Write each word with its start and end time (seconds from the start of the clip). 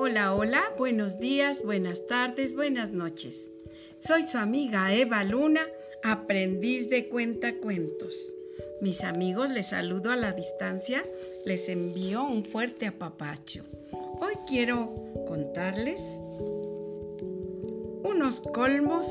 Hola, 0.00 0.32
hola, 0.32 0.62
buenos 0.78 1.18
días, 1.18 1.64
buenas 1.64 2.06
tardes, 2.06 2.54
buenas 2.54 2.92
noches. 2.92 3.50
Soy 3.98 4.22
su 4.28 4.38
amiga 4.38 4.94
Eva 4.94 5.24
Luna, 5.24 5.62
aprendiz 6.04 6.88
de 6.88 7.08
cuentacuentos. 7.08 8.14
Mis 8.80 9.02
amigos, 9.02 9.50
les 9.50 9.70
saludo 9.70 10.12
a 10.12 10.16
la 10.16 10.30
distancia, 10.30 11.02
les 11.44 11.68
envío 11.68 12.22
un 12.22 12.44
fuerte 12.44 12.86
apapacho. 12.86 13.64
Hoy 14.20 14.34
quiero 14.46 14.94
contarles 15.26 16.00
unos 18.04 18.40
colmos 18.54 19.08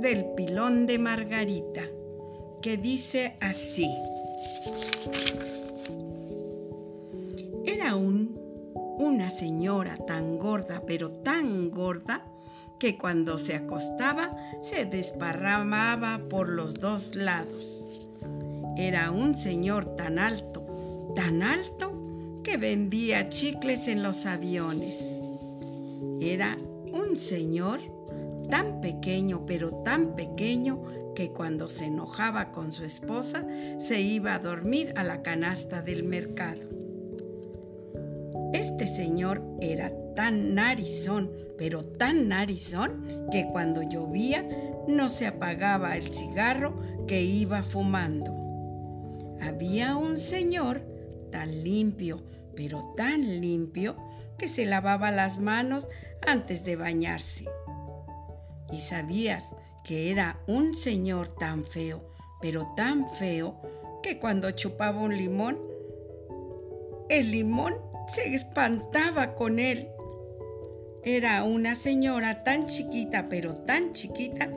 del 0.00 0.24
pilón 0.34 0.88
de 0.88 0.98
Margarita, 0.98 1.86
que 2.60 2.76
dice 2.76 3.36
así. 3.38 3.88
Era 7.64 7.94
un, 7.94 8.41
una 8.98 9.30
señora 9.30 9.96
tan 9.96 10.38
gorda, 10.38 10.82
pero 10.86 11.10
tan 11.10 11.70
gorda, 11.70 12.24
que 12.78 12.98
cuando 12.98 13.38
se 13.38 13.54
acostaba 13.54 14.36
se 14.60 14.84
desparramaba 14.84 16.20
por 16.28 16.48
los 16.48 16.74
dos 16.74 17.14
lados. 17.14 17.88
Era 18.76 19.10
un 19.10 19.38
señor 19.38 19.96
tan 19.96 20.18
alto, 20.18 20.66
tan 21.14 21.42
alto, 21.42 21.92
que 22.42 22.56
vendía 22.56 23.28
chicles 23.28 23.86
en 23.86 24.02
los 24.02 24.26
aviones. 24.26 25.00
Era 26.20 26.58
un 26.92 27.16
señor 27.16 27.80
tan 28.50 28.80
pequeño, 28.80 29.46
pero 29.46 29.70
tan 29.82 30.14
pequeño, 30.14 30.82
que 31.14 31.30
cuando 31.30 31.68
se 31.68 31.84
enojaba 31.84 32.52
con 32.52 32.72
su 32.72 32.84
esposa 32.84 33.46
se 33.78 34.00
iba 34.00 34.34
a 34.34 34.38
dormir 34.38 34.92
a 34.96 35.04
la 35.04 35.22
canasta 35.22 35.82
del 35.82 36.04
mercado. 36.04 36.81
Este 38.72 38.86
señor 38.86 39.42
era 39.60 39.92
tan 40.16 40.54
narizón, 40.54 41.30
pero 41.58 41.84
tan 41.84 42.28
narizón, 42.28 43.04
que 43.30 43.46
cuando 43.52 43.82
llovía 43.82 44.48
no 44.88 45.10
se 45.10 45.26
apagaba 45.26 45.98
el 45.98 46.14
cigarro 46.14 46.74
que 47.06 47.20
iba 47.20 47.62
fumando. 47.62 48.34
Había 49.42 49.96
un 49.96 50.18
señor 50.18 50.80
tan 51.30 51.62
limpio, 51.62 52.22
pero 52.56 52.94
tan 52.96 53.42
limpio, 53.42 53.94
que 54.38 54.48
se 54.48 54.64
lavaba 54.64 55.10
las 55.10 55.38
manos 55.38 55.86
antes 56.26 56.64
de 56.64 56.76
bañarse. 56.76 57.44
¿Y 58.72 58.80
sabías 58.80 59.54
que 59.84 60.10
era 60.10 60.40
un 60.46 60.74
señor 60.74 61.28
tan 61.28 61.66
feo, 61.66 62.10
pero 62.40 62.72
tan 62.74 63.06
feo, 63.16 63.60
que 64.02 64.18
cuando 64.18 64.50
chupaba 64.52 64.98
un 64.98 65.14
limón, 65.14 65.58
el 67.10 67.30
limón 67.30 67.91
se 68.08 68.34
espantaba 68.34 69.34
con 69.34 69.58
él. 69.58 69.88
Era 71.04 71.42
una 71.44 71.74
señora 71.74 72.44
tan 72.44 72.66
chiquita, 72.66 73.28
pero 73.28 73.54
tan 73.54 73.92
chiquita, 73.92 74.48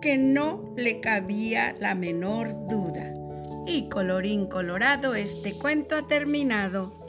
que 0.00 0.16
no 0.16 0.72
le 0.76 1.00
cabía 1.00 1.74
la 1.78 1.94
menor 1.94 2.68
duda. 2.68 3.12
Y 3.66 3.88
colorín 3.88 4.46
colorado, 4.46 5.14
este 5.14 5.54
cuento 5.54 5.96
ha 5.96 6.06
terminado. 6.06 6.99